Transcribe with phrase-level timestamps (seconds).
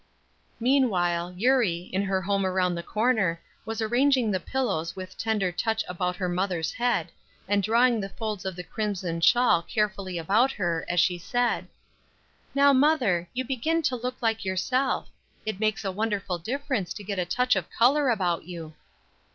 [0.59, 5.83] Meantime, Eurie, in her home around the corner was arranging the pillows with tender touch
[5.87, 7.11] about her mother's head,
[7.47, 11.67] and drawing the folds of the crimson shawl carefully about her, as she said:
[12.55, 15.07] "Now, mother, you begin to look like yourself:
[15.45, 18.73] it makes a wonderful difference to get a touch of color about you."